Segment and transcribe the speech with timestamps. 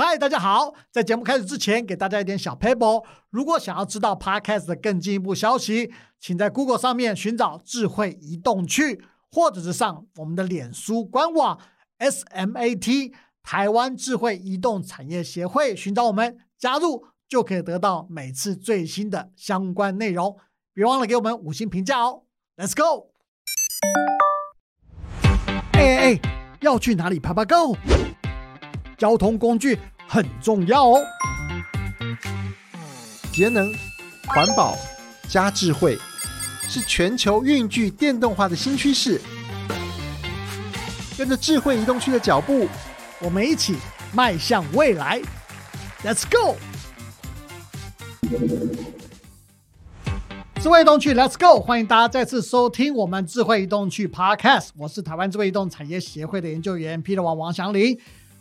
[0.00, 0.74] 嗨，大家好！
[0.92, 3.04] 在节目开始之前，给大家一点小 paper。
[3.30, 11.58] 如果想要知道 Podcast 的更进一步消息，请在 Google 上面寻找“智慧移动去”，或者是上我们的脸书官网
[11.98, 20.36] SMAT 台湾智慧移动产业协会，寻找我们加入，就可以得到每次最新的相关内容。
[20.72, 22.22] 别忘了给我们五星评价哦
[22.56, 23.10] ！Let's go！
[25.72, 26.20] 哎哎哎，
[26.60, 27.76] 要去哪里爬爬 Go？
[28.98, 29.78] 交通工具
[30.08, 31.00] 很重要哦，
[33.32, 33.72] 节能、
[34.26, 34.76] 环保
[35.28, 35.96] 加智慧
[36.68, 39.20] 是全球运具电动化的新趋势。
[41.16, 42.68] 跟着智慧移动区的脚步，
[43.20, 43.76] 我们一起
[44.12, 45.22] 迈向未来。
[46.02, 46.56] Let's go！
[50.60, 51.60] 智慧移动区，Let's go！
[51.60, 54.70] 欢迎大家再次收听我们智慧移动区 Podcast。
[54.76, 57.96] 我是台湾智慧移动产业协会的研究员 Peter 王王祥林。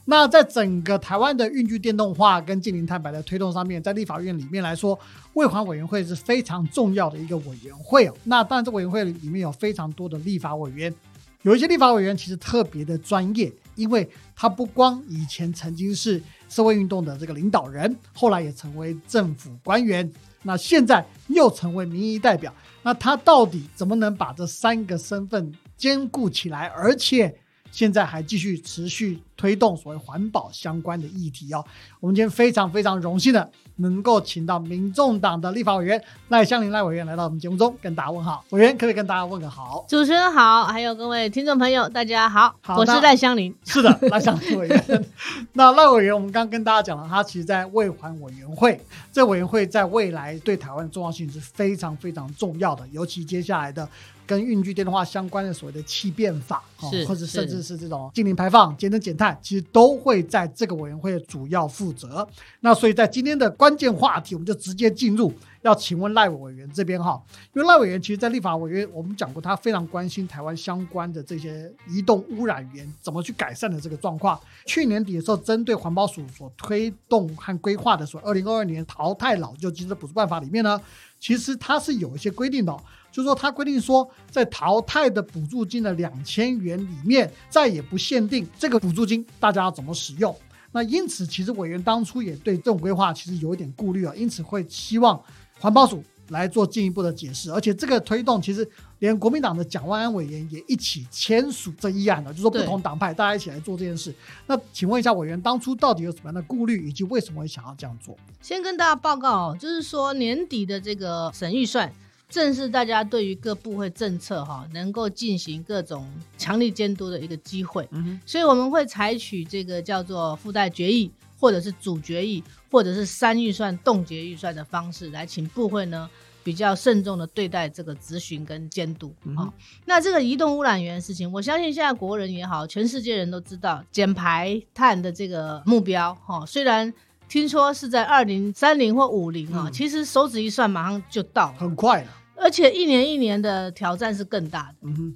[0.10, 4.98] 那在整个台湾的运具电动化跟近零碳排的推动上面，在立法院里面来说，
[5.34, 8.10] 卫环委员会是非常重要的一个委员会。
[8.24, 10.96] 那当然，这委员会里面有非常多的立法委员，
[11.42, 20.10] 有一些立法委员其实特别的专业，因为他不光以前曾经是社会运动的这个领导人，后来也成为政府官员，
[20.44, 22.54] 那现在又成为民意代表。
[22.82, 27.36] 那他到底怎么能把这三个身份兼顾起来，而且？
[27.70, 31.64] 现在还继续持续推动所谓环保相关的议题哦。
[32.02, 38.44] 我们今天非常非常荣幸的能够请到民众党的立法委员赖香林赖委员来到我们节目中跟大家问好。
[38.50, 39.86] 委员可不可以跟大家问个好？
[39.88, 43.54] 主持人好，还有各位听众朋友，大家好，我是赖香林。
[43.64, 45.06] 是的，赖香林委员。
[45.54, 53.88] 那赖委员，我们刚刚跟大家讲了，他其实在卫环委员会，这委员会在未来对台湾的重要性是非常非常重要的，尤其接下来的。
[54.28, 62.28] 跟运具电动化相关的所谓的气变法，或者甚至是这种净零排放、节能减碳，其实都会在这个委员会主要负责。
[62.62, 67.22] 那所以在今天的关键话题，我们就直接进入，要请问赖委员这边哈，
[67.54, 74.40] 因为赖委员其实，在立法委员我们讲过，他非常关心台湾相关的这些移动污染源怎么去改善的这个状况。
[74.66, 80.80] 去年底的时候，针对环保署所推动和规划的所二零二二年淘汰老旧机车补助办法里面呢，
[81.20, 82.76] 其实它是有一些规定的。
[83.18, 90.36] 就是说，他规定说，在淘汰的补助金的两千元里面，再也不限定这个补助金大家要怎么使用。
[90.72, 95.20] 那因此，其实委员当初也对这种规划其实有一点顾虑啊，因此会希望
[95.60, 97.52] 环保署来做进一步的解释。
[97.52, 98.70] 而且，这个推动其实
[99.00, 104.14] 连国民党的蒋万安委员也一起签署这议案了，就说不同党派大家一起来做这件事。
[104.46, 108.16] 那请问一下委员，当初到底有什么样的顾虑，以及为什么会想要这样做？
[108.44, 111.92] 先跟大家报告，就是说年底的这个省预算。
[112.30, 116.06] 正是大家对于各部会政策哈能够进行各种
[116.38, 117.88] 强力监督的一个机会，
[118.26, 126.10] 所以我们会采取这个叫做附带决议，或者是主决议，或者是三预算冻结预算的方式来请部会呢
[126.44, 129.14] 比较慎重的对待这个咨询跟监督。
[129.36, 129.52] 啊。
[129.86, 136.94] 那这个移动污染源的事情，我相信现在国人也好，全世界人都知道减排碳的这个目标哈，虽然
[137.28, 142.12] 听说是在二零三零或五零啊，其实手指一算马上就到，很快了。
[142.36, 144.76] 而且一年一年的挑战是更大的。
[144.84, 145.16] 嗯哼，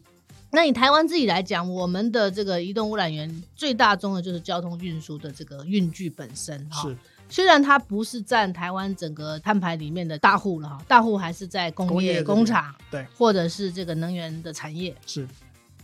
[0.51, 6.67] 那以台湾自己来讲，我们的这个移动污染源最大宗的就是交通运输的这个运具本身。
[6.71, 6.97] 是，
[7.29, 14.93] 虽然它不是占台湾整个碳排里面的大户了哈，大户还是在工业工厂，对，或者是这个能源的产业。
[15.05, 15.25] 是，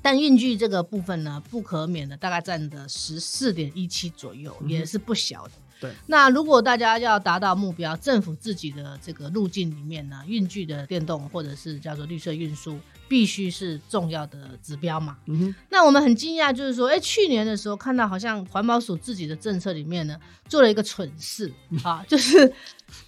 [0.01, 5.51] 但运具这个部分呢，不可免的大概占的十四点一七左右，也是不小的。
[5.79, 15.17] 对，那如果大家要达到目标，政府自己的这个路径里面呢，运具的电动或者是叫做绿色运输，必须是重要的指标嘛。
[15.27, 15.55] 嗯哼。
[15.69, 21.51] 那我们很惊讶，就是说，哎，去年的时候看到好像环保署自己的政策里面呢，做了一个蠢事
[21.83, 22.51] 啊， 就是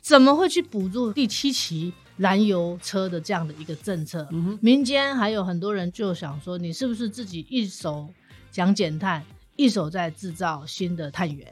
[0.01, 4.27] 怎么会去补助第七期燃油车的这样的一个政策？
[4.31, 4.59] 嗯哼。
[4.61, 8.07] 民间还有很多人就想说，你是不是自己一手
[8.51, 9.23] 讲减碳？
[9.59, 11.45] 一手在制造新的碳源，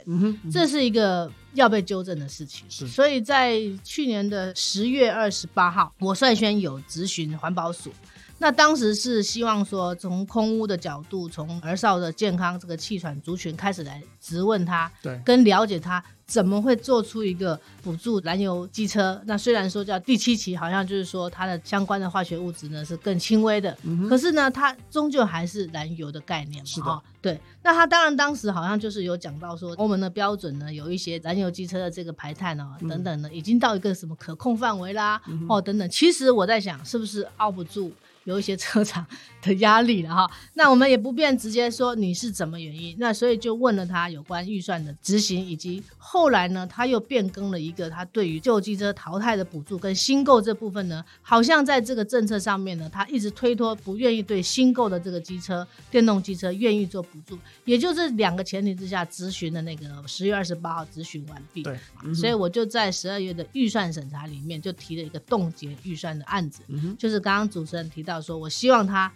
[0.50, 2.66] 这是一个要被纠正的事情。
[2.70, 7.92] 是，所以在去年的十月二十八号，我率先有咨询环保署。
[8.40, 19.20] 那当时是希望说，从空屋的角度，从儿少的健康这个气喘族群开始来质问他，对，跟了解他怎么会做出一个辅助燃油机车。
[19.26, 23.76] 那虽然说叫第七期，好像就是说它的相关的化学物质呢是更轻微的，
[24.08, 27.42] 可是呢，它终究还是燃油的概念嘛，是的，对。
[27.64, 35.20] 那他当然当时好像就是有讲到说，欧盟的标准呢，有一些燃油机车的这个排碳哦等等的，已经到一个什么可控范围啦，
[35.50, 35.90] 哦等等。
[35.90, 37.92] 其实我在想，是不是熬不住？
[38.28, 39.06] 有一些车厂
[39.42, 40.30] 的压力了哈。
[40.54, 61.78] 那我们也不便直接说你是怎么原因，那所以就问了他有关预算的执行，以及后来呢，他又变更了一个他对于旧机车淘汰的补助跟新购这部分呢，好像在这个政策上面呢，他一直推脱，不愿意对新购的这个机车、电动机车愿意做补助，也就是两个前提之下咨询的那个十月二十八号咨询完毕，对，
[62.14, 66.62] 所以我就在十二月的预算审查里面就提了一个冻结预算的案子，
[66.98, 69.12] 就是刚刚主持人提到说，我希望他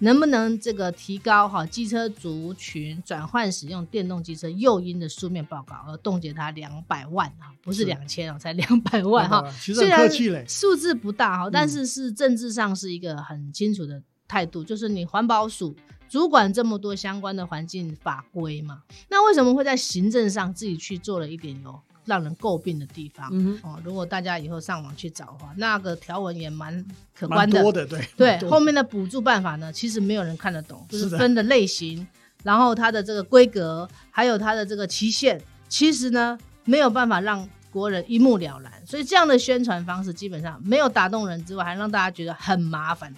[0.00, 7.84] 能不能这个提高哈机车族群转换使用电动机车诱因的书面报告，而冻结他两百万啊，不是是。
[7.86, 9.42] 两千哦，才两百万哈。
[9.58, 15.74] 其实很虽然客气嘞，数字不大哈，但是是政治上是一个很清楚的态度，就是你环保署
[16.08, 23.28] 主管这么多相关的环境法规嘛，那为什么会在行政上自己去做了一点有让人诟病的地方？
[23.32, 26.82] 嗯哦，如果大家以后上网去找的话，那个条文也蛮
[27.14, 27.54] 可哼，观的。
[27.56, 32.06] 蛮多的，对对后面的补助办法呢，其实没有人看得懂，就是分的类型，
[32.42, 38.72] 然后它的这个规格，还有它的这个期限，其实呢没有办法让国人一目了然。
[38.86, 43.12] 所以这样的宣传方式基本上没有打动人之外，还让大家觉得很麻烦，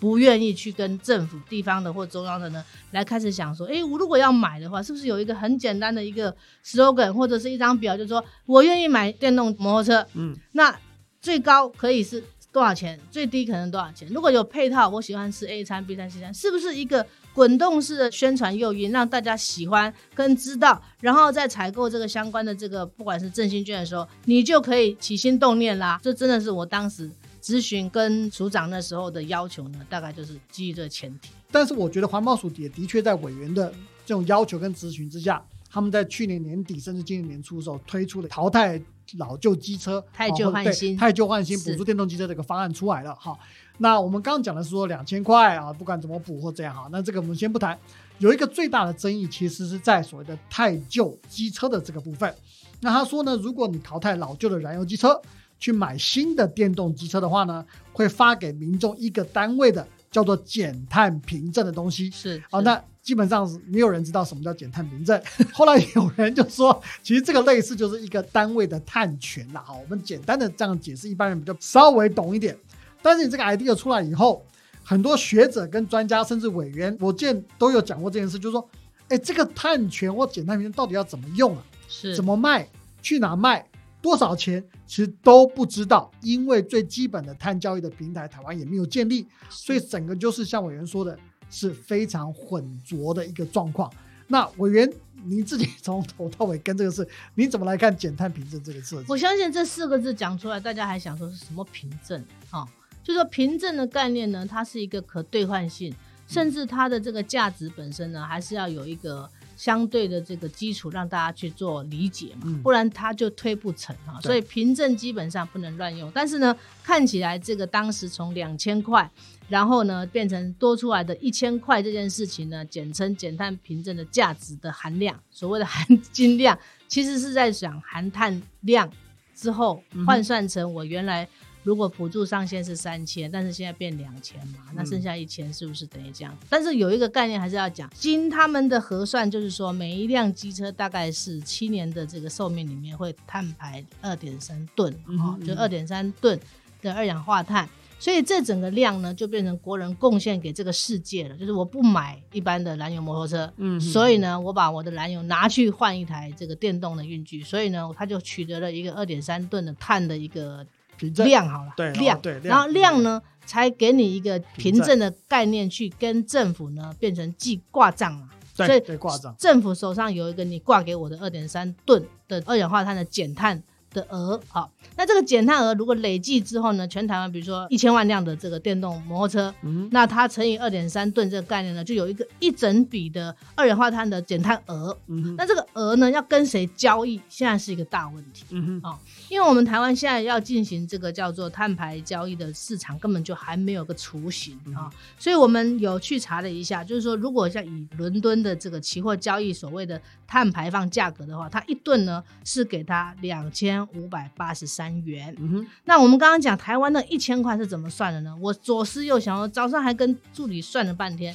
[0.00, 10.76] 不愿意去跟政府、地方的或中央的呢来开始想说，诶，我如果要买的话，是不是有一个很简单的一个 slogan 或者是一张表，就是说我愿意买电动摩托车，嗯，那
[11.20, 12.98] 最高可以是多少钱？
[13.10, 14.08] 最低可能多少钱？
[14.08, 26.00] 如果有配套，我喜欢吃 A 餐、B 餐、C 餐，是不是一个滚动式的宣传诱因，让大家喜欢跟知道，然后在采购这个相关的这个不管是振兴券的时候，你就可以起心动念啦。
[26.02, 27.08] 这真的是我当时
[27.42, 31.30] 咨询跟署长那时候的要求呢，大概就是基于这个前提。
[31.50, 33.72] 但是我觉得环保署也的确在委员的
[34.06, 38.80] 这种要求跟咨询之下，他们在去年年底甚至今年年初的时候推出了淘汰
[39.18, 43.12] 老旧机车、汰旧换新汰旧换新补助电动机车这个方案出来了。
[43.16, 43.36] 哈，
[43.78, 47.76] 那我们刚刚讲的是说两千块啊，不管怎么补或这样哈，那这个我们先不谈。
[48.18, 52.32] 有一个最大的争议，其实是在所谓的汰旧机车的这个部分。
[52.80, 55.20] 那他说呢，如果你淘汰老旧的燃油机车，
[55.60, 62.10] 去买新的电动机车的话呢，会发给民众一个单位的叫做减碳凭证的东西。
[62.10, 65.20] 是好，是那基本上是没有人知道什么叫减碳凭证。
[65.52, 69.62] 后来有人就说，其实这个类似就是一个单位的碳权啦。
[69.64, 72.56] 好，我们简单的这样解释，一般人比较稍微懂一点。
[73.02, 74.44] 但是你这个 idea 出来以后，
[74.82, 78.68] 很多学者跟专家甚至委员，我见都有讲过这件事，就是说，
[79.08, 81.62] 哎，这个碳权或减碳凭证到底要怎么用啊？
[81.88, 82.68] 是怎么卖？
[83.02, 83.66] 去哪卖？
[84.02, 84.62] 多少钱？
[84.86, 91.18] 其实都不知道，因为最基本的碳交易的平台，台湾也没有建立，所以整个就是像委员说的，
[91.50, 93.92] 是非常混浊的一个状况。
[94.26, 94.90] 那委员，
[95.24, 99.02] 您自己从头到尾跟这个事，你怎么来看减碳凭证这个事？
[99.08, 102.66] 我相信这四个字讲出来，大家还想说是什么凭证啊？
[103.02, 105.92] 就说凭证的概念呢，它是一个可兑换性，
[106.28, 109.28] 甚至它的这个价值本身呢，还是要有一个
[109.60, 114.18] 相对的这个基础，让大家去做理解嘛，嗯不然它就推不成啊。
[114.22, 116.10] 所以凭证基本上不能乱用。
[116.14, 119.10] 但是呢，看起来这个当时从两千块，
[119.50, 126.58] 然后呢变成多出来的一千块这件事情呢，简称减碳凭证的价值的含量，所谓的含金量，
[126.88, 128.90] 其实是在讲含碳量
[129.34, 131.28] 之后换算成我原来
[131.62, 136.36] 如果补助上限是三千，但是现在变两千嘛，嗯那剩下一千是不是等于这样？
[136.48, 146.38] 但是有一个概念还是要讲，经他们的核算，就是说每一辆机车大概是七年的这个寿命里面会碳排二点三吨，哦，就二点三吨
[146.80, 147.68] 的二氧化碳。
[147.98, 151.36] 所以这整个量呢，就变成国人贡献给这个世界了。
[151.36, 160.66] 就是我不买一般的燃油摩托车，嗯所以呢，我把我的燃油拿去换一台这个电动的运具，所以呢，他就取得了一个二点三吨的碳的一个
[161.08, 168.28] 量好了，对哦量，对量然后量呢，才给你一个凭凭证证的概念去跟政府呢变成记挂账嘛。
[168.52, 184.94] 所以对挂账，政府手上有一个你挂给我的二点三吨的二氧化碳的减碳的额，好，那这个减碳额如果累计之后呢，全台湾比如说一千万辆的这个电动摩托车，嗯那它乘以二点三吨这个概念呢，就有一个一整笔的二氧化碳的减碳额。
[185.38, 188.44] 那这个额呢，要跟谁交易，现在是一个大问题。
[188.50, 188.98] 嗯哼
[189.30, 205.32] 因为我们台湾现在要进行这个叫做碳排交易的市场，根本就还没有个雏形啊，所以我们有去查了一下，就是说，如果像以伦敦的这个期货交易所谓的碳排放价格的话，它一吨呢是给它两千五百八十三元。
[205.38, 208.36] 嗯哼那我们刚刚讲台湾的一千块是怎么算的呢？
[208.40, 211.32] 我左思右想，我早上还跟助理算了半天，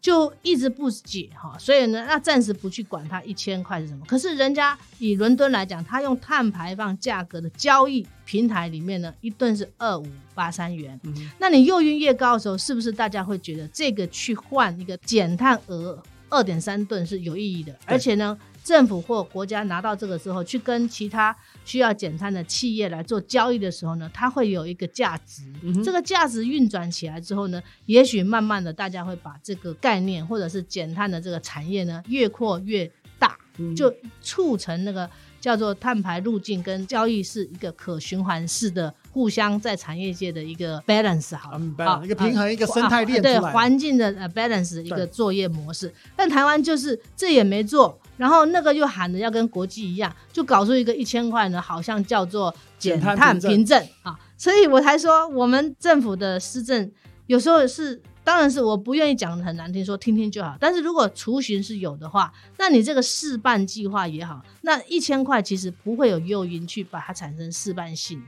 [0.00, 4.04] 就一直不解哈，所以呢，那暂时不去管它一千块是什么。
[4.06, 10.98] 可是人家以伦敦来讲，它用碳排放价格的交易平台里面呢，一吨是二五八三元。
[11.38, 17.74] 那你诱因越高的时候，是不是大家会觉得这个去换一个减碳额二点三吨是有意义的？
[17.84, 18.38] 而且呢？
[18.64, 21.34] 政府或国家拿到这个之后，去跟其他
[21.68, 25.42] 需要减碳的企业来做交易的时候呢，它会有一个价值。
[25.84, 33.36] 这个价值运转起来之后呢，也许慢慢的大家会把这个概念或者是减碳的这个产业呢越扩越大，
[33.76, 35.08] 就促成那个。
[35.48, 45.90] 叫做碳排路径跟交易是一个可循环式的，互相在产业界的一个 balance 好，好一个平衡，一个生态链对环境的呃 balance 一个作业模式。
[46.14, 56.92] 但台湾就是这也没做，然后那个又喊着要跟国际一样，就搞出一个一千块呢，好像叫做减碳凭证啊，所以我才说我们政府的施政
[57.26, 58.02] 有时候是。
[58.28, 60.54] 当然是我不愿意讲的很难听，说听听就好。
[60.60, 68.22] 但是如果雏形是有的话，那你这个试办计划也好，那一千块其实不会有诱因去把它产生试办性。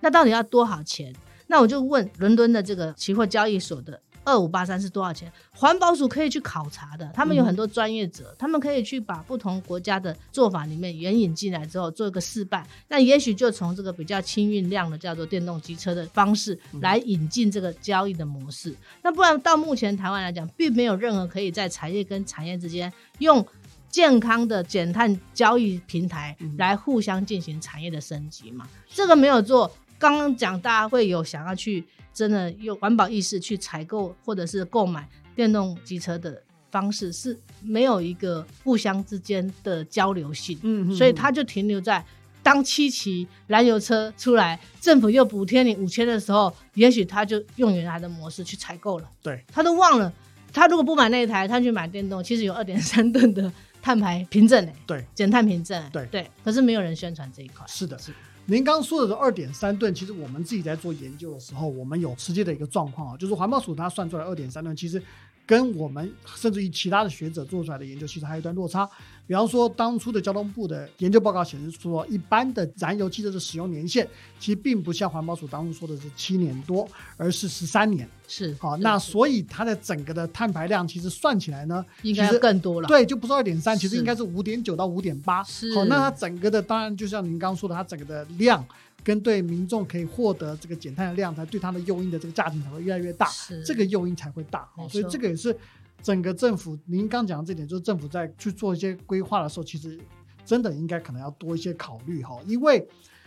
[0.00, 1.14] 那到底要多少钱？
[1.46, 4.00] 那我就问伦敦的这个期货交易所的。
[4.28, 5.32] 二五八三是多少钱？
[5.50, 12.66] 环保署可以去考察的，他们有很多专业者，他们可以去把不同国家的做法里面援引进来之后做一个示范。
[12.88, 18.76] 那也许就从这个比较轻运量的叫做电动机车的方式来引进这个交易的模式。
[19.02, 23.44] 那不然到目前台湾来讲，并没有任何可以在产业跟产业之间用
[23.88, 28.68] 健康的减碳交易平台来互相进行产业的升级嘛？
[28.90, 29.70] 这个没有做。
[29.98, 31.84] 刚刚讲大家会有想要去。
[32.14, 42.04] 真的有环保意识去采购或者是购买电动机车的方式是没有一个互相之间的交流性，嗯，所以它就停留在
[42.42, 50.12] 当七期燃油车出来，政府又补贴你五千的时候，也许他就用原来的模式去采购了，对，他都忘了，
[50.52, 56.04] 他如果不买那一台，他去买电动，其实有二点三吨的碳排凭证诶，对，减碳凭证，对。
[56.06, 58.12] 对，可是没有人宣传这一块，是的，是。
[58.50, 65.00] 您刚说的这二点三吨，其实我们自己在做研究的时候，我们有实际的一个状况啊，就是环保署它算出来二点三吨，其实。
[65.46, 68.86] 跟我们甚至于其他的学者做出来的研究，其实还有一段落差。
[69.28, 74.08] 比方说，当初的交通部的研究报告显示说，一般的燃油汽车的使用年限，
[74.40, 78.08] 其实并不像环保署当初说的是七年多，而是十三年。
[78.26, 82.88] 是好，那所以它的整个的碳排量其实算起来呢，应该更多了。
[82.88, 85.44] 对，就不是二点三，其实应该是五点九到五点八。
[85.44, 88.64] 是好，那它整个的当然就像您刚刚说的，它整个的量。
[89.04, 93.28] 跟对民众可以获得这个减碳的量，才对它的诱因的这个价值才会越来越大，
[93.64, 95.56] 这个诱因才会大所以这个也是
[96.02, 99.98] 整个政府，您刚讲的这点，就是政府在去做一些规划的时候，其实
[100.44, 102.38] 真的应该可能要多一些考虑哈。
[102.46, 102.86] 因为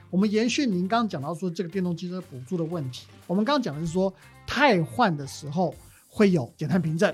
[0.10, 4.14] 我们延续您刚刚讲到说这个电动机车补助的问题，我们刚刚讲的是说
[4.46, 5.74] 汰换的时候
[6.08, 7.14] 会有减碳凭证，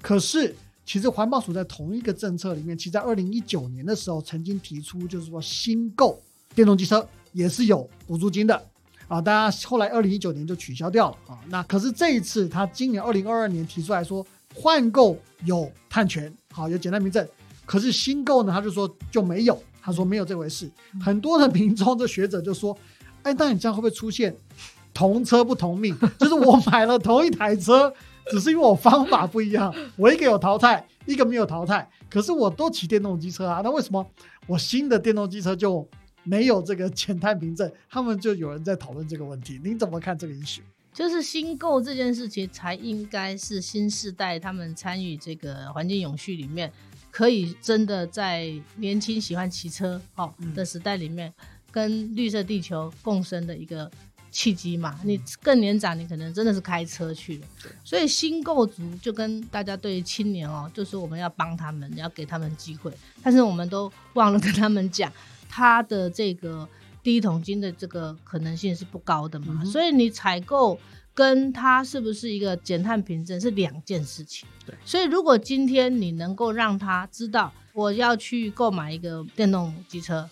[0.00, 0.54] 可是
[0.84, 6.20] 其实环保署在同一个政策里面，其实在二零一九年的时候曾经提出，就是说新购
[6.54, 7.06] 电动机车。
[7.32, 8.60] 也是有补助金的
[9.06, 11.38] 啊，大家后来二零一九年就取消掉了啊。
[11.46, 17.26] 那可是这一次，他今年二零二二年提出来说，换购有碳权，好有减碳凭证，
[17.66, 20.70] 可是新购呢，他就说就没有，他说没有这回事。
[21.00, 22.76] 很多的民众的学者就说，
[23.22, 24.34] 哎，那你这样会不会出现
[24.92, 25.96] 同车不同命？
[26.18, 27.92] 就是我买了同一台车，
[28.30, 34.06] 只是因为我方法不一样，我一个有淘汰，一个没有淘汰，可是我都骑电动机车啊，那为什么
[34.46, 35.88] 我新的电动机车就？
[36.22, 39.58] 没有这个减碳凭证，他们就有人在讨论这个问题。
[39.64, 40.60] 您怎么看这个 issue？
[41.00, 46.70] 就是新购这件事情，才应该是新时代他们参与这个环境永续里面，
[47.10, 51.32] 可以真的在年轻喜欢骑车哦的时代里面，
[51.70, 53.90] 跟绿色地球共生的一个
[54.30, 55.00] 契机嘛。
[55.02, 57.46] 你更年长，你可能真的是开车去了。
[57.82, 62.92] 所以新购族就跟大家对青年哦，就是我们要帮他们，要给他们机会，
[63.22, 65.10] 但是我们都忘了跟他们讲。
[65.48, 66.68] 他的这个
[67.02, 70.78] 第一桶金的这个可能性是不高的嘛，所以你采购
[71.14, 74.48] 跟它是不是一个减碳凭证是两件事情。
[74.66, 80.28] 对，所以如果今天你能够让他知道我要去购买一个电动机车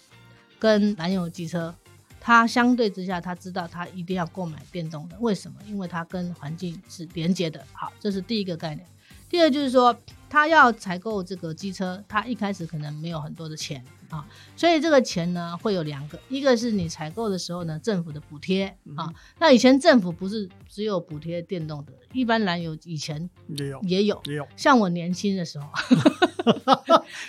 [0.58, 1.74] 跟燃油机车，
[2.20, 5.56] 他相对之下他知道他一定要购买电动的，为什么？
[5.66, 7.64] 因为它跟环境是连接的。
[7.72, 8.86] 好，这是第一个概念。
[9.28, 9.96] 第二就是说，
[10.28, 13.84] 他要采购这个机车，他一开始可能没有很多的钱。
[14.10, 14.26] 啊。
[14.56, 19.12] 所以这个钱呢会有两个，一个是你采购的时候呢政府的补贴啊。
[19.38, 25.66] 那以前政府不是只有补贴电动的，一般燃油以前也有也有也有，像我年轻的时候。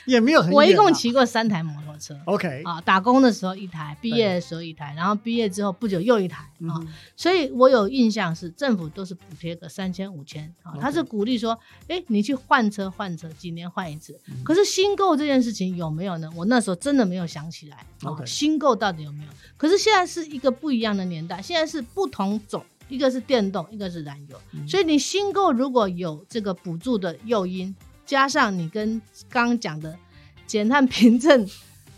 [0.05, 2.17] 也没有很啊，我一共骑过三台摩托车。
[2.23, 11.57] OK 啊，打工的时候一台，毕业的时候一台，然后毕业之后不久又一台啊，嗯所以我有印象是政府都是补贴个三千五千啊，他是鼓励说，
[11.89, 14.17] 哎，你去换车换车，几年换一次。
[14.27, 16.29] 嗯可是新购这件事情有没有呢？
[16.33, 17.77] 我那时候真的没有想起来。
[17.77, 19.29] 啊 OK 新购到底有没有？
[19.57, 22.63] 可是现在是一个不一样的年代，现在是不同种。
[22.87, 28.99] 一个是电动，一个是燃油，嗯所以你新购如果有这个补助的诱因，加上你跟
[29.29, 29.95] 刚刚讲的
[30.47, 31.47] 减碳凭证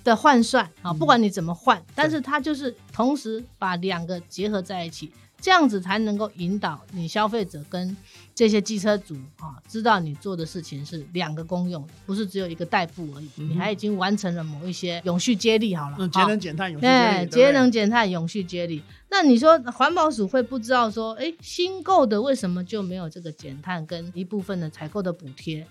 [0.03, 7.97] 的换算啊，不管你怎么换，但是它就是同时把两个结合在一起，这样子才能够引导你消费者跟
[8.35, 18.83] 这些机车主啊，知道你做的事情是两个公用，不是只有一个代步而已，嗯你还已经完成了某一些永续接力好了，节能减碳有对，节节能减碳、永续接力。
[19.09, 25.65] 那你说环保署会不知道说，哎，新购的为什么就没有这个减碳跟一部分的采购的补贴？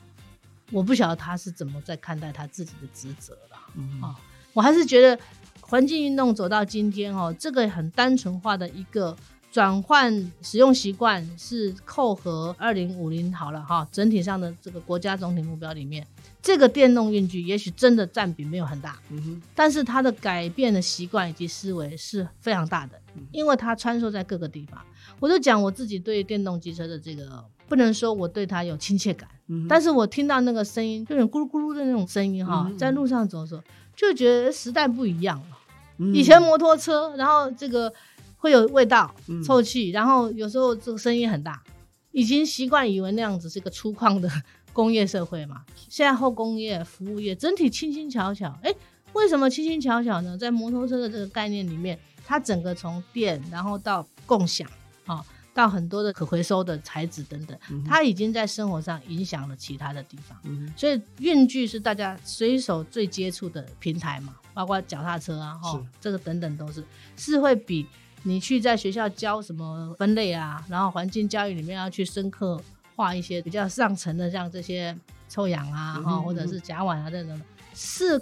[0.72, 3.56] 我不晓得他是怎么在看待他自己的职责了。
[3.76, 4.14] 嗯啊
[4.52, 5.16] 我还是觉得
[5.60, 9.16] 环境运动走到今天哦，这个很单纯化的一个
[9.50, 16.06] 转换使用习惯是扣合二零五零好了哈，整体上的这个国家总体目标里面，
[16.40, 23.00] 这个电动运具也许真的占比没有很大，嗯哼，但是它的改变的习惯以及思维是非常大的，
[23.32, 24.80] 因为它穿梭在各个地方。
[25.18, 33.62] 我就讲我自己对电动机车的这个，不能说我对它有亲切感，嗯但是我听到那个声音，就有点咕噜咕噜的那种声音哈，嗯嗯在路上走的时候，
[33.96, 35.58] 就觉得时代不一样了。
[35.98, 36.14] 嗯。
[36.14, 37.92] 以前摩托车，然后这个
[38.40, 41.62] 会有味道、嗯臭气，然后有时候这个声音很大，
[42.10, 44.28] 已经习惯以为那样子是一个粗犷的
[44.72, 45.62] 工业社会嘛。
[45.88, 48.74] 现在后工业、服务业整体轻轻巧巧，哎，
[49.12, 50.36] 为什么轻轻巧巧呢？
[50.38, 54.68] 在摩托车的这个概念里面，它整个从电，然后到共享
[55.04, 60.38] 啊、到很多的可回收的材质等等，它已经在生活上影响了其他的地方。
[60.44, 66.84] 嗯所以运具是大家随手最接触的平台嘛，包括脚踏车啊，哈是，这个等等都是
[67.16, 67.84] 是会比
[68.22, 72.60] 你去在学校教什么分类啊，然后环境教育里面要去深刻
[72.94, 74.96] 化一些比较上层的，像这些
[75.28, 77.42] 臭氧啊，哈、或者是甲烷啊等等，
[77.74, 78.20] 是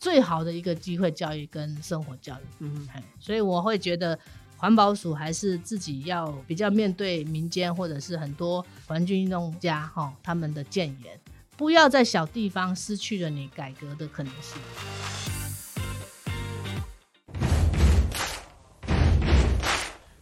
[0.00, 2.44] 最好的一个机会教育跟生活教育。
[2.60, 2.88] 嗯
[3.20, 4.18] 所以我会觉得
[4.56, 11.20] 环保署还是自己要比较面对民间或者是很多环境运动家哈、他们的谏言，
[11.56, 14.60] 不要在小地方失去了你改革的可能性。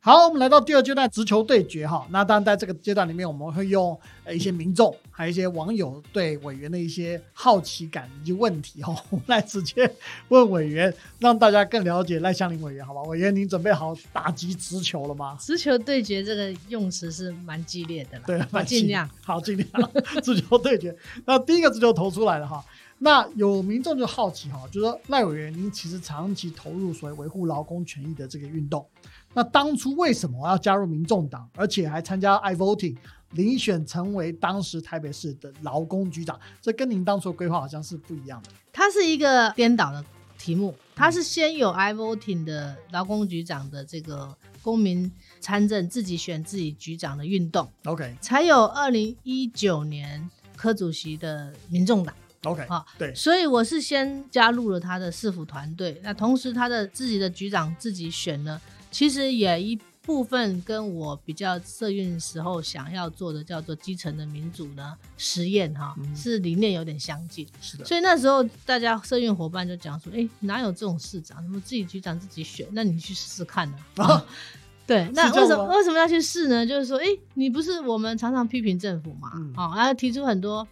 [0.06, 2.06] 好，我们来到第二阶段直球对决哈。
[2.10, 9.92] 那当然，在这个阶段里面，我们会用呃一些民众还有一些网友对委员的一些好奇感以及问题哈， 我们来直接
[10.28, 13.02] 问委员，让大家更了解赖香林委员，好吧？
[13.02, 15.36] 委员，您准备好打击直球了吗？
[15.40, 19.10] 直球对决这个用词是蛮激烈的啦，对，我蛮尽量。
[19.24, 20.96] 好，尽量 直球对决。
[21.24, 22.64] 那第一个直球投出来了哈。
[22.98, 28.86] 那有民众就好奇哈，就说赖委员，您其实长期投入所谓维护劳工权益的这个运动，
[29.36, 32.96] 那当初为什么要加入民众党，而且还参加 i voting
[33.34, 36.40] 遴选成为当时台北市的劳工局长？
[36.62, 38.48] 这跟您当初的规划好像是不一样的。
[38.72, 40.02] 它是一个颠倒的
[40.38, 52.14] 题目，它是先有 i voting 的劳工局长的这个公民参政自己选自己局长的运动，OK 才有二零一九年柯主席的民众党。
[52.44, 58.60] OK，好对，所以我是先加入了他的市府团队，那同时他的自己的局长自己选呢，
[58.96, 67.46] 其实也一部分跟我比较社运时候想要做的叫做基层的民主呢实验哈，嗯是理念有点相近。
[67.60, 74.24] 是的，所以那时候大家社运伙伴就讲说，哎、哪有这种市长，什么自己局长自己选，那你去试试看呢、啊
[74.86, 76.66] 对，那为什么为什么要去试呢？
[76.66, 77.04] 就是说，哎、
[77.34, 80.66] 你不是我们常常批评政府嘛，嗯哦，然后提出很多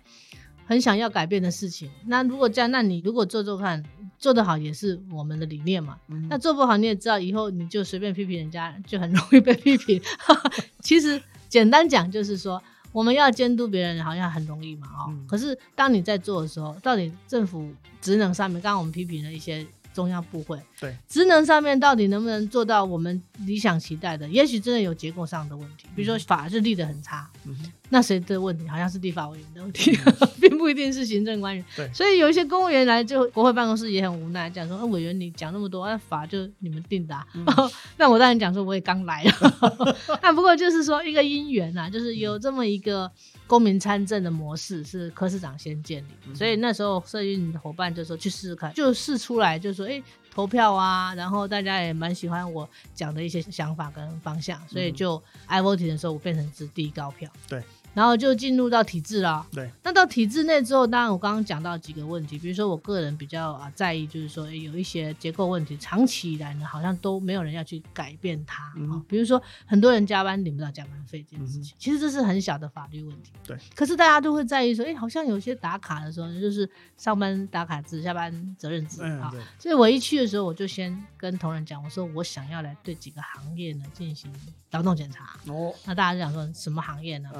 [0.66, 1.90] 很想要改变的事情。
[2.06, 3.84] 那如果这样，那你如果做做看，
[4.24, 5.98] 做得好也是我们的理念嘛。
[6.08, 10.00] 嗯那做不好，你也知道，以后你就随便批评人家，就很容易被批评。
[10.80, 15.04] 其实简单讲就是说，我们要监督别人，好像很容易嘛，哦。
[15.10, 24.28] 嗯可是当你在做的时候，到底政府职能上面，刚刚我们批评了一些中央部会，对，职能上面到底能不能做到我们理想期待的？
[24.28, 27.56] 也许真的有结构上的问题，比如说法是立得很差，嗯
[27.90, 28.66] 那谁的问题？
[28.66, 29.96] 好像是立法委员的问题，
[30.40, 31.64] 并不一定是行政官员。
[31.76, 37.24] 对所以有一些公务员来，就国会办公室也很无奈，讲说：“啊，委员你讲那么多，那法就你们定的、啊。
[37.96, 39.52] 那我当然讲说，我也刚来啊。
[40.22, 43.08] 那不过就是说一个因缘啊、就是有这么一个
[43.46, 57.30] 公民参政的模式是柯市长先建立，所以那时候社运伙伴就说去试试看，就试出来就说，哎、投票啊，然后大家也蛮喜欢我讲的一些想法跟方向，所以就 i voting 的时候，我变成是第一高票。
[57.48, 57.62] 对。
[57.94, 59.46] 然后就进入到体制了。
[59.52, 73.30] 对，那到体制内之后，当然我刚刚讲到几个问题，比如说我个人比较啊在意，就是说诶有一些结构问题，长期以来呢，好像都没有人要去改变它啊、嗯比如说很多人加班领不到加班费这件事情，其实这是很小的法律问题。
[73.46, 79.30] 对，可是大家都会在意说，哎、好像有些打卡的时候，就是上班打卡制，下班责任制啊。
[79.32, 84.32] 嗯对，所以我一去的时候，我就先跟同仁讲，我说我想要来对几个行业呢进行
[84.72, 85.38] 劳动检查。
[85.46, 87.30] 哦，那大家就想说什么行业呢？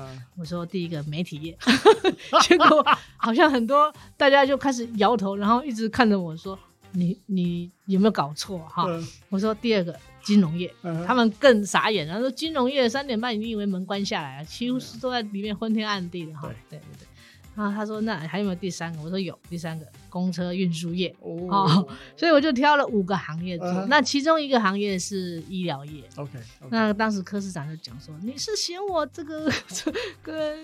[0.45, 1.57] 说第一个媒体业，
[2.43, 2.85] 结果
[3.17, 6.59] 好像很多大家就开始摇头，然后一直看着我说
[6.93, 14.45] ：“你你有没有搞错哈？”嗯我说第二个金融业，嗯他们更傻眼，然后说金融业三点半，你以为门关下来了？
[14.45, 16.49] 几乎是都在里面昏天暗地的哈。
[16.69, 17.07] 对对对。
[17.55, 21.87] 然后他说：“那还有没有第三个？”我说：“有，第三个公车运输业。”哦
[22.17, 23.67] 所以我就挑了五个行业做。
[23.69, 26.03] 嗯那其中一个行业是医疗业。
[26.17, 26.39] ，OK，
[26.69, 30.59] 那当时柯市长就讲说：“你是嫌我这个这跟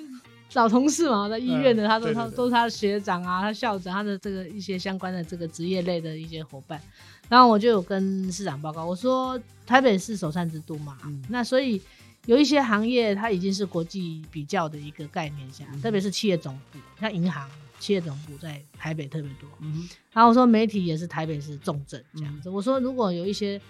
[0.55, 6.81] 老同事嘛，在医院的，嗯他说他都是他的学长啊，他校长，他的这个一些相关的这个职业类的一些伙伴。
[7.29, 11.81] 然后我就有跟市长报告，我说台北是首善之都嘛，嗯那所以
[12.27, 19.49] 有一些行业它已经是国际比较的一个概念下，嗯特别是企业总部，像银行企业总部在台北特别多。
[19.61, 22.51] 嗯然后我说媒体也是台北市重镇这样子。
[22.51, 23.61] 我说如果有一些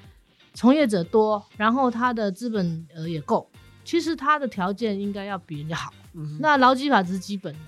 [0.53, 3.49] 从业者多，然后他的资本额也够，
[3.85, 5.93] 其实他的条件应该要比人家好。
[6.15, 7.61] 嗯，那劳基法只是基本的，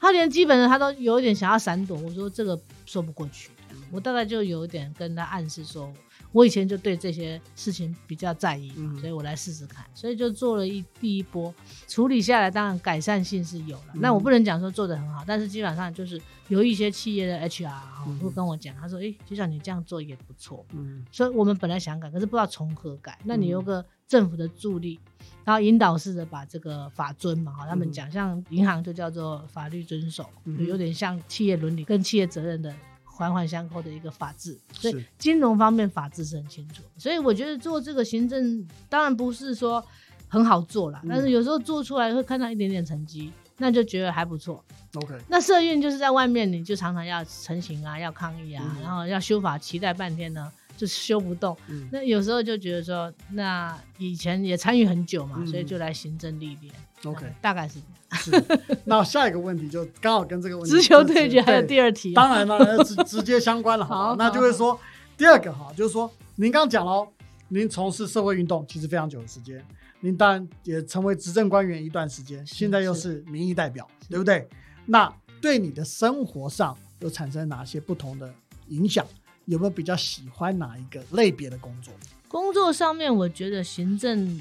[0.00, 1.98] 他连基本的他都有一点想要闪躲。
[1.98, 3.50] 我说这个说不过去，
[3.90, 5.92] 我大概就有一点跟他暗示说，
[6.32, 9.00] 我以前就对这些事情比较在意嘛，嗯。
[9.00, 11.54] 所以我来试试看，所以就做了一第一波。
[11.88, 13.84] 处理下来，当然改善性是有了。
[13.94, 14.00] 嗯。
[14.00, 18.18] 那我不能讲说做的很好，但是基本上就是有一些企业的 HR 啊嗯。
[18.18, 21.04] 会跟我讲，他说：“诶，就像你这样做也不错。”嗯。
[21.10, 23.18] 所以我们本来想改，可是不知道从何改。
[23.24, 25.00] 那你有个政府的助力，
[25.44, 32.72] 然后引导式的把这个法遵嘛，哈，他们讲像银行就叫做法律遵守，有点像企业伦理跟企业责任的
[33.16, 34.56] 环环相扣的一个法治。
[34.72, 39.84] 所以金融方面法治是很清楚，所以我觉得做这个行政当然不是说
[40.28, 43.32] 很好做啦，嗯但是有时候做出来会看到一点点成绩。
[43.58, 44.62] 那就觉得还不错。
[44.96, 51.56] ，OK，那社运就是在外面，你就常常要成型啊，要抗议啊，嗯然后要修法，期待半天呢，就是修不动。
[51.68, 56.70] 嗯那有时候就觉得说，那以前也参与很久嘛，嗯所以就来行政历练。
[57.04, 58.42] OK 嗯大概是这样。
[58.46, 58.80] 是。
[58.84, 64.78] 那下一个问题就刚好跟这个问题直球对决还有第二题啊，当然了，直 直接相关了，好好，那就会说
[65.16, 67.08] 第二个哈，就是说您刚刚讲了哦，
[67.48, 69.64] 您从事社会运动其实非常久的时间，
[70.00, 74.48] 您当然也成为执政官员一段时间，现在又是民意代表，对不对？
[74.86, 78.32] 那对你的生活上有产生哪些不同的
[78.68, 79.06] 影响？
[79.46, 81.94] 有没有比较喜欢哪一个类别的工作？
[82.26, 84.40] 工作上面，我觉得行政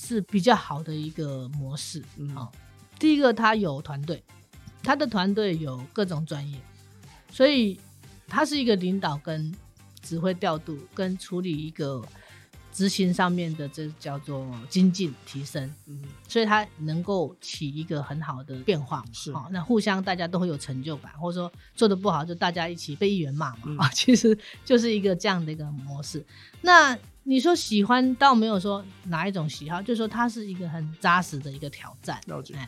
[0.00, 2.00] 是比较好的一个模式。
[2.18, 2.48] 嗯哦、
[3.00, 4.22] 第一个他有团队，
[4.80, 6.56] 他的团队有各种专业，
[7.32, 7.78] 所以
[8.28, 9.52] 他是一个领导跟
[10.00, 12.00] 指挥调度跟处理一个
[12.72, 15.68] 执行上面的，这叫做精进提升。
[15.86, 26.24] 嗯所以他能够起一个很好的变化，是好、那互相大家都会有成就感，或者说做的不好就大家一起被议员骂嘛，嗯啊、其实就是一个这样的一个模式。
[26.60, 26.96] 那
[27.28, 32.18] 你说喜欢，倒没有说哪一种喜好，就是说它是一个很扎实的一个挑战。
[32.24, 32.66] 了解哎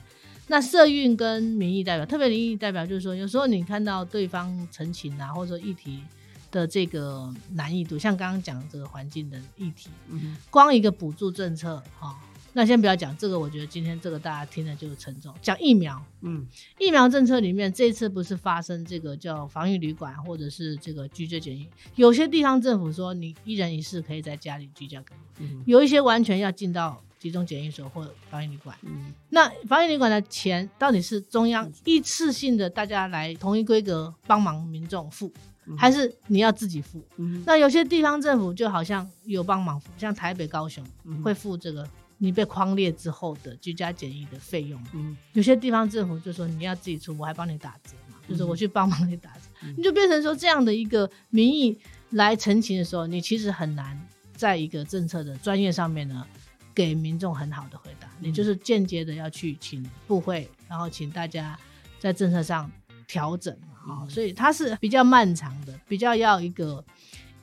[0.49, 6.03] 那社运跟民意代表，特别民意代表就是说，有时候你看到对方陈情啊，或者说议题
[6.51, 12.15] 的这个难易度，像刚刚讲这个环境的议题，嗯光一个补助政策哈、
[12.53, 15.33] 那先不要讲这个，我觉得今天这个大家听的就是沉重。
[15.41, 16.47] 讲疫苗，嗯
[16.79, 28.77] 疫苗政策里面，这次不是发生这个叫防疫旅馆或者是这个居家检疫，有些地方政府说你一人一室可以在家里居家隔离，嗯有一些完全要进到集中检疫所或防疫旅馆。
[28.83, 35.33] 嗯那防疫旅馆的钱到底是中央一次性的大家来同一规格帮忙民众付，
[35.67, 37.01] 嗯还是你要自己付？
[37.17, 41.89] 嗯那有些地方政府就好像有帮忙付，像台北、高雄嗯会付这个
[42.23, 44.79] 你被框列之后的居家检疫的费用。
[44.93, 51.79] 嗯有些地方政府就说你要自己出，我还帮你打折嘛，就是我去帮忙你打折，嗯你就变成说这样的一个民意
[52.11, 53.99] 来澄清的时候，你其实很难
[54.37, 56.27] 在一个政策的专业上面呢
[56.75, 61.59] 给民众很好的回答，嗯你就是间接的要去请部会，然后请大家
[61.99, 62.71] 在政策上
[63.07, 66.85] 调整嘛，啊、嗯所以它是比较漫长的，比较要一个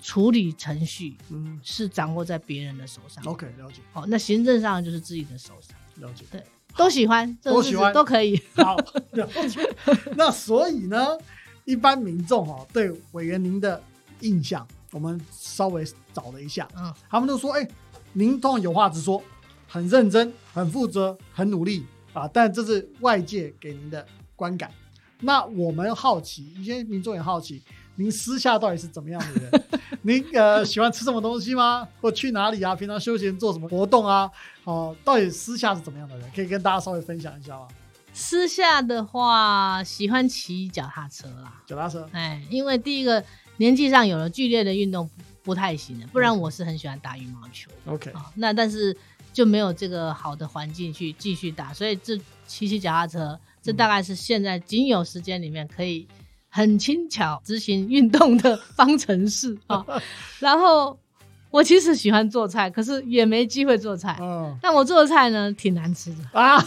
[0.07, 3.21] 处理程序嗯是掌握在别人的手上。
[3.25, 6.23] ，OK，了解好、那行政上就是自己的手上，了解。
[6.31, 6.41] 对
[6.77, 8.41] 都喜欢，都喜欢都可以。
[8.55, 8.77] 好，
[9.11, 9.69] 了解。
[10.15, 11.05] 那所以呢，
[11.65, 13.83] 一般民众哦对委员您的
[14.21, 17.67] 印象，我们稍微找了一下，嗯，他们都说，哎、
[18.13, 19.21] 您通常有话直说，
[19.67, 22.25] 很认真、很负责、很努力啊。
[22.29, 24.71] 但这是外界给您的观感。
[25.19, 27.61] 那我们好奇，一些民众也好奇，
[27.97, 29.63] 您私下到底是怎么样的人？
[30.03, 31.85] 您呃喜欢吃什么东西吗？
[31.99, 32.75] 或去哪里啊？
[32.75, 34.31] 平常休闲做什么活动啊？
[34.63, 36.31] 哦、到底私下是怎么样的人？
[36.33, 37.67] 可以跟大家稍微分享一下吗？
[38.13, 41.61] 私下的话，喜欢骑脚踏车啦。
[41.65, 43.23] 脚踏车，哎，因为第一个
[43.57, 48.95] 年纪上有了剧烈的运动不不太行了，不然我是很喜欢打羽毛球 OK，啊、那但是
[49.31, 56.07] 就没有这个好的环境去继续打，所以这骑骑脚踏车，这大概是现在仅有时间里面可以
[56.49, 59.85] 很轻巧执行运动的方程式啊。
[60.39, 60.97] 然后
[61.49, 64.17] 我其实喜欢做菜，可是也没机会做菜。
[64.21, 66.39] 嗯但我做的菜呢，挺难吃的。
[66.39, 66.63] 啊，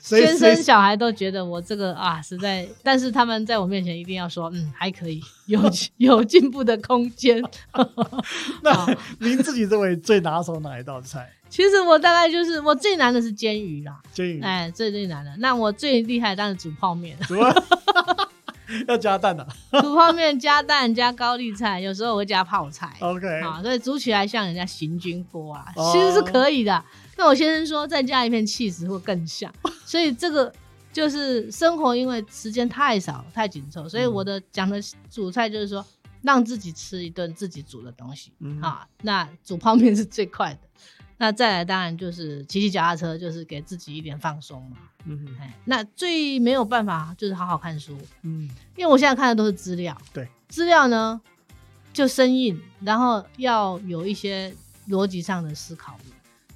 [0.00, 5.60] 先生小孩都觉得我这个啊实在，但是他们在我面前一定要说，嗯，还可以，有
[5.98, 7.42] 有进步的空间。
[8.62, 11.30] 那您自己认为最拿手哪一道菜？
[11.48, 15.30] 其实我大概就是我最难的是煎鱼啦，煎鱼，哎，最最难的。
[15.38, 17.54] 那我最厉害当然煮泡面，怎么
[18.88, 22.96] 要加蛋 的煮泡面加蛋加高丽菜，有时候我会加泡菜。
[23.00, 26.84] ？OK，啊，所以煮起来像人家行军锅啊，哦其实是可以的。
[27.16, 29.52] 那我先生说再加一片气势会更像，
[29.84, 30.52] 所以这个
[30.92, 35.84] 就是生活，因为时间太少太紧凑，所以嗯我的讲的主菜就是说
[36.22, 38.86] 让自己吃一顿自己煮的东西、嗯啊。
[39.02, 40.60] 那煮泡面是最快的，
[41.18, 44.76] 那再来当然就是骑骑脚踏车，就是给自己一点放松嘛。
[45.04, 51.20] 嗯哼哎，那最没有办法就是好好看书，嗯，因为我现在看的都是资料，对，资料呢
[51.92, 54.54] 就生硬，然后要有一些
[54.88, 55.98] 逻辑上的思考。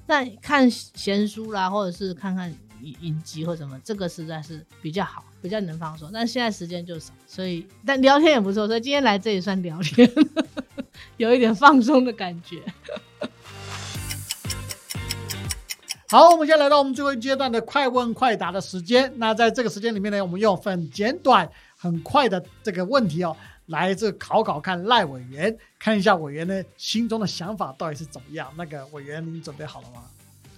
[0.05, 2.49] 那看闲书啦，或者是看看
[2.81, 6.09] 影影集或什么，这个实在是比较好，比较能放松。
[6.13, 10.09] 但现在时间就少，所以但聊天也不错，所以今天来这里算聊天，
[11.17, 12.63] 有一点放松的感觉。
[16.09, 19.11] 好，我们现在来到我们最后一阶段的快问快答的时间。
[19.17, 28.49] 那在这个时间里面呢，我们用很简短、很快的这个问题哦，来这考考看赖委员，看一下委员呢心中的想法到底是怎么样。
[28.55, 30.05] 那个委员，您准备好了吗？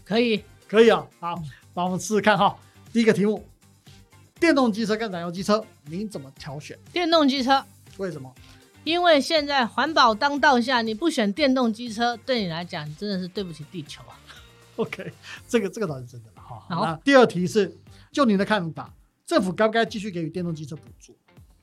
[0.05, 1.41] 可以，可以啊，好，
[1.73, 2.55] 那我们试试看哈。
[2.93, 3.43] 第一个题目：
[4.39, 6.77] 电动机车跟燃油机车，您怎么挑选？
[6.93, 7.65] 电动机车，
[7.97, 8.31] 为什么？
[8.83, 14.13] 因为现在环保当道下，你不选电动机车，对你来讲，真的是对不起地球啊。
[14.83, 15.11] OK，
[15.45, 16.63] 这个这个倒是真的了哈。
[16.69, 17.75] 好那第二题是，
[18.13, 18.93] 就您的看法，
[19.25, 21.13] 政府该不该继续给予电动机车补助？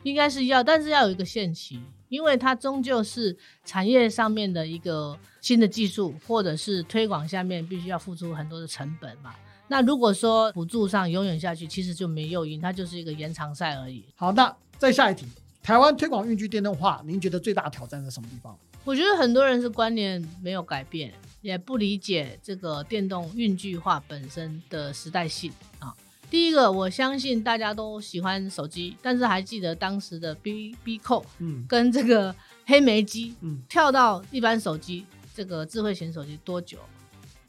[0.02, 9.35] 应该是要，但是要有一个限期，因为它终究是产业上面的一个新的技术，或者是推广下面必须要付出很多的成本嘛。
[9.68, 14.05] 那如果说补助上永远下去，其实就没诱因，它就是一个延长赛而已。
[14.14, 15.26] 好，那再下一题，
[15.62, 18.57] 台湾推广运具电动化，您觉得最大的挑战在什么地方？
[18.85, 21.12] 我觉得很多人是观念没有改变，
[21.46, 25.94] 也不理解这个电动运具化本身的时代性啊。
[26.28, 36.78] 第一个，我相信大家都喜欢手机，但是还记得当时的 B B 扣嗯跟这个黑莓机嗯跳到一般手机这个智慧型手机多久？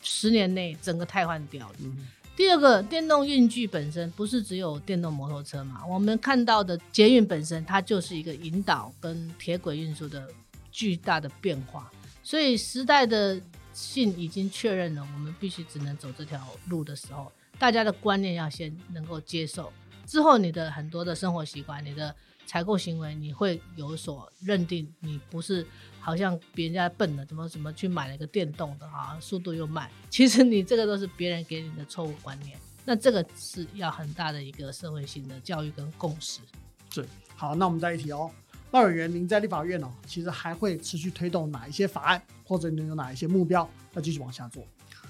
[0.03, 1.75] 十年内整个汰换掉了。
[1.79, 5.83] 嗯第二个，电动运具本身不是只有电动摩托车嘛？
[5.87, 10.29] 我们看到的捷运本身，它就是一个引导跟铁轨运输的
[10.71, 13.41] 巨大的变化，所以时代的
[13.77, 19.71] 信已经确认了，我们必须只能走这条路的时候，大家的观念要先能够接受，
[20.03, 22.13] 之后你的很多的生活习惯，你的
[22.47, 25.63] 采购行为，你会有所认定，你不是
[25.99, 36.39] 好像别人家笨的，怎么怎么去买了一个电动的啊，速度又慢，其实你这个都是别人给你的错误观念，那这个是要很大的一个社会性的教育跟共识。
[36.91, 37.07] 是。
[37.35, 38.31] 好，那我们再一题哦。
[38.71, 44.63] 赖委员，您在立法院哦，其实还会持续推动哪一些法案，或者您有哪一些目标要继续往下做？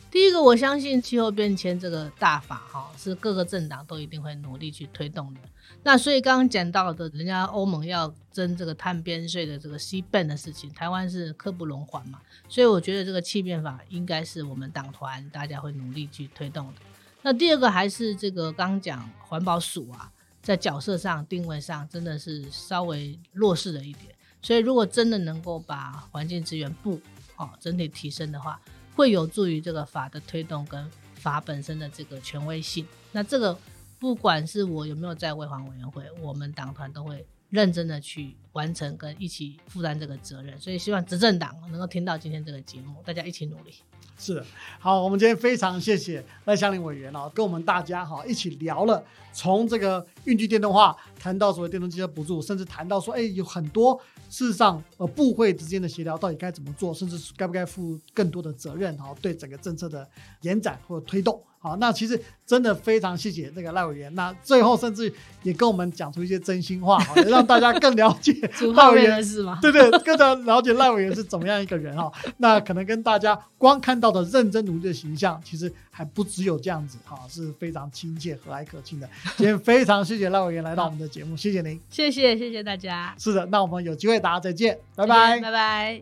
[0.10, 5.40] 第一个，我相信气候变迁这个大法哈，是各个政党都一定会努力去推动的。
[5.84, 16.74] 那所以刚刚讲到的，人家欧盟要征这个碳边税的这个 C ban 的事情，台湾是刻不容缓嘛，所以我觉得这个气变法应该是我们党团大家会努力去推动的。
[17.22, 20.10] 那第二个还是这个刚讲环保署啊，
[20.48, 27.02] 在角色上定位上真的是稍微弱势了一点，所以如果真的能够把环境资源部
[27.36, 28.58] 哦整体提升的话，
[28.96, 32.88] 会有助于这个法的推动跟法本身的这个权威性。
[33.12, 33.60] 那这个
[34.00, 40.60] 不管是我有没有在卫环委员会，我们党团都会认真的去完成跟一起负担这个责任。
[40.60, 43.74] 所以希望执政党能够听到今天这个节目，大家一起努力。
[44.20, 44.46] 是的，
[44.80, 53.96] 好，我们今天非常谢谢赖香林委员哦，跟我们大家哈一起聊了从这个运具电动化谈到所谓电动机车补助，甚至谈到说，哎，有很多
[54.28, 60.10] 事实上呃部会之间的协调到底该怎么做，甚至该不该负更多的责任哈，对整个政策的
[60.42, 61.40] 延展或者推动。
[61.68, 65.12] 好那其实真的非常谢谢那个赖委员那最后甚至
[65.44, 68.34] 也跟我们讲出一些真心话好让大家更了解
[68.76, 72.12] 赖委员是吗对对更加了解赖委员是怎么样一个人哈。
[72.38, 79.10] 那可能跟大家光看到的认真努力的形象其实还不只有这样子哈是非常亲切和蔼可亲的。
[79.36, 83.14] 今天非常谢谢赖委员来到我们的节目谢谢您谢谢谢谢大家。
[83.18, 85.40] 是的那我们有机会大家再见拜拜。
[85.40, 86.02] 拜拜。